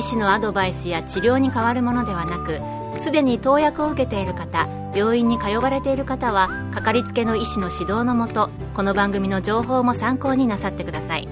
[0.00, 2.58] 医師のアドバイスや治療に変わるものではなく
[2.98, 11.28] すでに投薬を受けている方病院に通われている方はかかりつけの医師の指導のもとこの番組の情報も参考になさってください。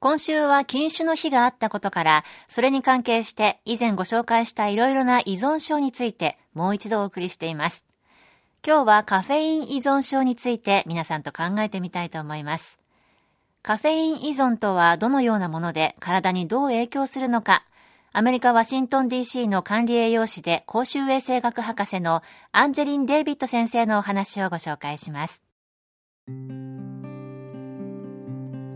[0.00, 7.84] 今週は禁酒の日があったことからそれに関係して以前ご紹介したいろいろな依存症についてもう一度お送りしています。
[8.66, 12.77] 今日はカフェイン依存症について皆さんと考えてみたいと思います。
[13.62, 17.64] カフェイン依存とはどのようなもので体にどう影響するのか、
[18.12, 25.42] アメリカ・ワシントン DC の管理栄養士で公衆衛生学博士のアンジェリン・デイビッド先生のお話をご紹介します。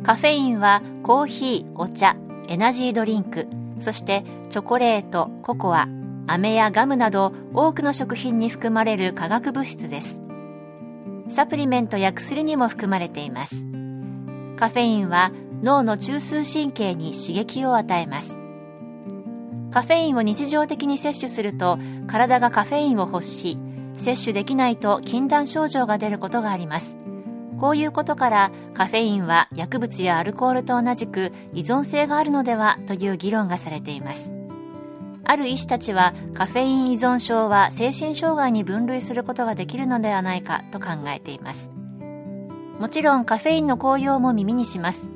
[0.02, 2.17] カフェインはコーヒー、お茶、
[2.48, 5.89] エナジードリンク、そしてチョコレート、ココア、
[6.27, 10.20] 飴やガムなど多くの食品に含まれる化学物質です。
[11.28, 13.64] サプリメントや薬にも含まれています。
[14.62, 15.32] カフェインは
[15.64, 18.38] 脳の中枢神経に刺激を与えます。
[19.72, 23.58] カフェインを日常的に摂取すると体がカフェインを欲し
[23.96, 26.96] 摂取できないと禁断症状が出ることがあります。
[27.58, 34.33] こういうことからカフェインは薬物やアルコールと同じく依存性があるのではという議論がされています。
[35.24, 41.72] ある医師たちはカフェイン依存症は精神障害に分類することができるのではないかと考えています。
[42.83, 45.08] もちろんカフェインの効用も耳にします。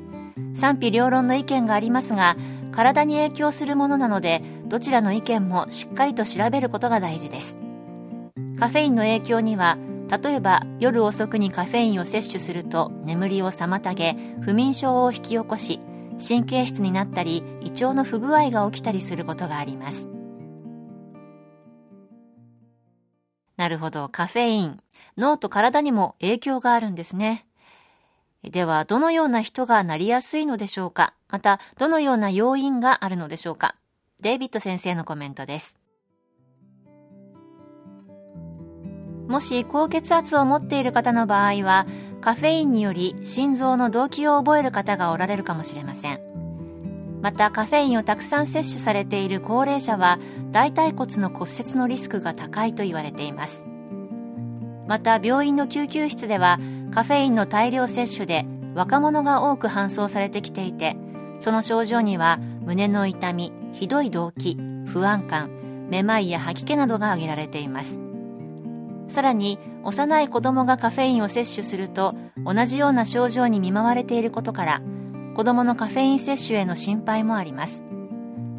[0.55, 2.37] 賛否両論の意見がありますが
[2.71, 7.57] 体に影響するものなのでどちらの意見もしっかりと調べることが大事です。
[8.57, 9.77] カフェインの影響には
[10.09, 15.81] 例えば夜遅くにカフェインを摂取すると眠りを妨げ不眠症を引き起こし
[16.25, 20.07] 神経質になったり胃腸の不具合が起きたりすることがあります。
[23.57, 24.07] なるほど。
[24.07, 24.79] カフェイン。
[25.17, 27.46] 脳と体にも影響があるんですね。
[28.43, 31.13] では、どのような人がなりやすいのでしょうか？
[31.29, 33.75] また、どのような要因があるのでしょうか？
[34.21, 35.77] デイビッド先生のコメントです。
[39.27, 41.85] もし高血圧を持っている方の場合は、
[42.21, 46.21] カフェインにより心臓の動悸を覚える方がおられるかもしれません。
[47.19, 50.19] またカフェインをたくさん摂取されている高齢者は
[50.51, 53.63] 大腿骨の骨折のリスクが高いと言われています
[54.85, 56.59] また病院の救急室では
[56.97, 58.43] カフェインの大量摂取で
[58.73, 60.97] 若者が多く搬送されてきていて
[61.37, 68.01] その症状には胸の痛みひどい動悸不安感めまいや吐き気などが挙げられています。
[69.09, 74.81] さらに幼い子供がカフェインを摂取すると同じような症状に見舞われていることから
[75.35, 77.83] 子供のカフェイン摂取への心配もあります。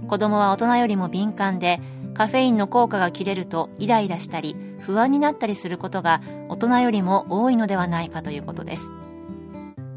[0.07, 1.81] 子供は大人よりも敏感で
[2.15, 8.91] カフェインの効果が切れるとイライラしたり不安になったりすることが大人よりも多いのではないかということです。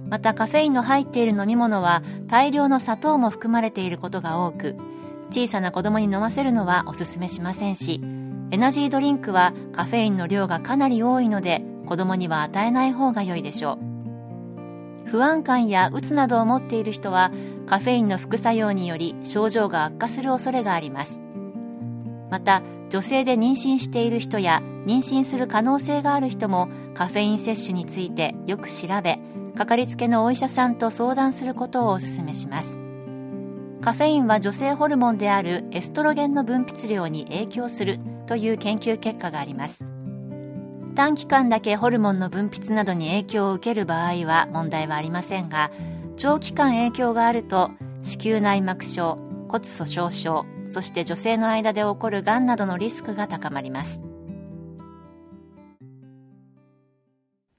[0.10, 4.76] またカフェインの入っている飲み物は大量の砂糖も含まれていることが多く
[5.30, 8.02] 小さな子供に飲ませるのはおすすめしませんし
[8.52, 13.80] エナジードリンクはカフェインの量がかなり多いので子供には与えない方が良いでしょ
[15.08, 15.10] う。
[15.10, 17.32] 不安感やうつなどを持っている人は
[17.66, 21.22] カフェインの副作用により症状が悪化する恐れがあります。
[22.30, 29.18] また女性で妊娠している人や妊娠する可能性がある人もカフェイン摂取についてよく調べ
[29.56, 32.78] かかりつけのお医者さんと相談することをお勧めします。
[33.82, 37.98] カフェインは女性ホルモンであるエストロゲンの分泌量に影響する
[38.28, 39.86] という研究結果があります。
[40.94, 45.72] 短期間だけホルモンの分泌などに影響を受ける場合は問題はありませんが
[46.18, 47.72] 長期間影響があると
[48.04, 49.18] 子宮内膜症
[49.48, 54.02] 骨粗しょう症そして女性の間で起こるがんなどのリスクが高まります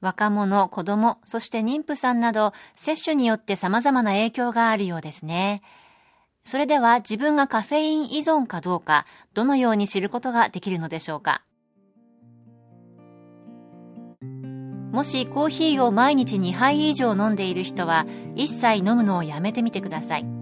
[0.02, 5.62] 若者、子供、そして妊婦さんなど、接種によって様々な影響があるようですね。
[6.44, 11.44] それでは自分がカフェイン依存かどうか、どのように知ることができるのでしょうか。
[14.90, 18.04] もしコーヒーを毎日2杯以上飲んでいる人は、
[18.34, 20.41] 一切飲むのをやめてみてください。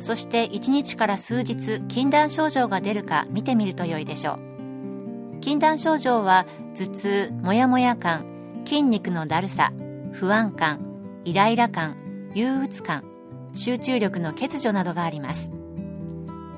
[0.00, 5.40] そして1日から数日禁断症状が出るか見てみると良いでしょう。
[5.40, 8.24] 禁断症状は頭痛もやもや感
[8.64, 9.72] 筋肉のだるさ
[10.12, 10.80] 不安感
[11.24, 11.96] イライラ感
[12.34, 13.04] 憂鬱感
[13.52, 15.50] 集中力の欠如などがあります。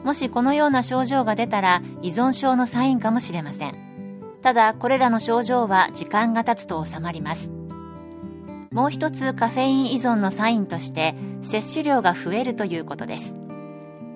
[0.05, 3.75] もしこのような症状が出たら依存症のサインかもしれません。
[4.43, 7.51] ただこれらの症状は時間が経つと治まります。
[8.73, 13.35] もう一つカフェイン依存のサインとして摂取量が増えるということです。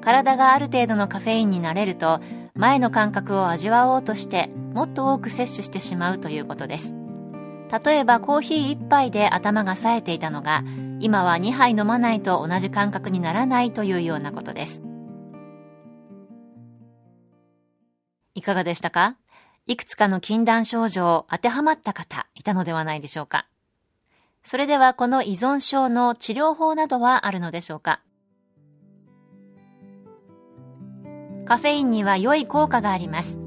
[0.01, 2.21] 体がある程度のカフェインになれると
[2.55, 6.95] 前の感覚を味わおうとしてもっと多く摂取してしまうということです。
[7.85, 10.63] 例えばコーヒー1杯で頭が冴えていたのが
[11.01, 14.83] 今は2杯飲まないと同じ感覚にならないというようなことです。
[18.35, 19.17] いかがでしたか？
[19.67, 23.49] いくつかの禁断症状当てはまった方いたのではないでしょうか。
[24.49, 28.01] それではこの依存症の治療法などはあるのでしょうか？
[31.45, 33.41] カフェインには良い効果があります。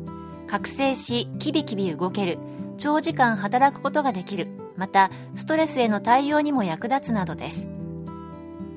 [0.46, 2.38] 覚醒しキビキビ動ける。
[2.78, 4.50] 長時間働くことができる。
[4.76, 7.70] またストレスへの対応にも役立つなどです。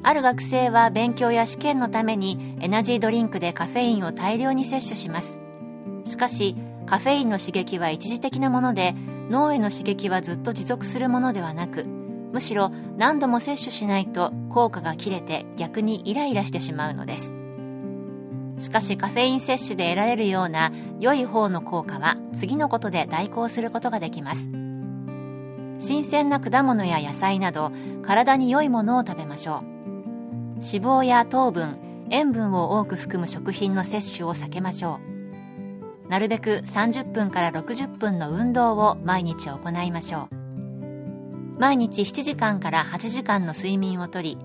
[0.05, 5.41] ある学生は勉強や試験のためにエナジードリンクでカフェインを大量に摂取します。
[6.05, 6.55] しかし
[6.87, 8.95] カフェインの刺激は一時的なもので
[9.29, 11.85] 脳への刺激はずっと持続するものではなく
[12.33, 17.35] むしろ何度も摂取しないと効果が切れて逆にイライラしてしまうのです。
[18.59, 24.49] しかしカフェイン摂取で得られるような良い方の効果は次のことで代行することができます。
[25.79, 29.63] 新鮮な果物や野菜など体に良いものを食べましょう。
[30.65, 31.77] 脂肪や糖分
[32.11, 35.01] 塩分を多く含む食品の摂取を避けましょ
[36.07, 36.09] う。
[36.09, 40.42] なるべく30分から60分の運動を毎日行いましょう。
[41.63, 44.37] 毎日7時間から8時間の睡眠をとり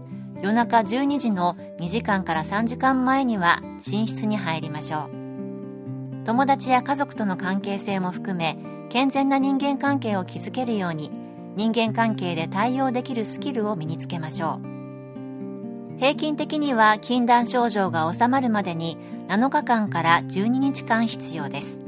[0.44, 6.24] 夜中12時の2時間から3時間前には寝室に入りましょう。
[6.26, 8.56] 友達や家族との関係性も含め
[8.92, 11.10] 健全な人間関係を築けるように
[11.56, 15.98] 人間関係で対応できるスキルを身につけましょう。
[15.98, 18.96] 平均的には禁断症状が治まるまでに
[19.28, 21.82] 7日間から12日間必要です。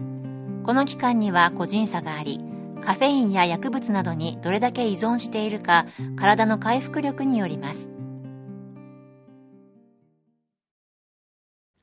[0.64, 2.49] この期間には個人差があり
[2.84, 5.86] カフェインや薬物などにどれだけ依存しているか
[6.16, 7.92] 体の回復力によります。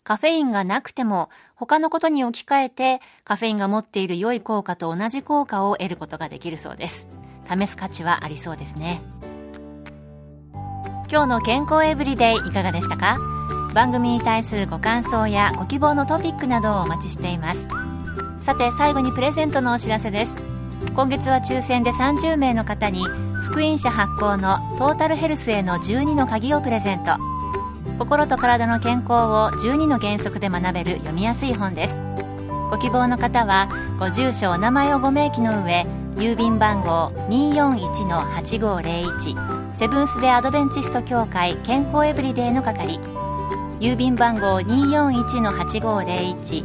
[0.03, 7.09] カフェインがなくても他のことに置き換えてカフェインが持っている良い効果と同じ効果を得ることができるそうです。
[7.49, 9.01] 試す価値はありそうですね。
[11.11, 13.19] 今日の健康エブリデイいかがでしたか？
[13.75, 17.67] 番組に対するご感想やご希望のトピックなどをお待ちしています。
[18.43, 20.37] さて最後にプレゼントのお知らせです。
[20.95, 23.05] 今月は抽選で30名の方に
[23.45, 27.17] 福音社発行のトータルヘルスへの12の鍵をプレゼント。
[27.99, 32.01] 心と体の健康を12の原則で学べる読みやすい本です。
[32.71, 33.69] ご希望の方は
[33.99, 35.87] ご住所お名前をご明記の上
[36.17, 42.99] 郵便番号241-8501セブンス・デ・アドベンチスト協会健康エブリデイの係。
[43.79, 46.65] 郵便番号241-8501